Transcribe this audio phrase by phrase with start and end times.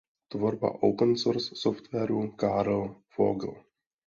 [0.35, 2.81] "Tvorba open source softwaru", Karl
[3.13, 3.55] Fogel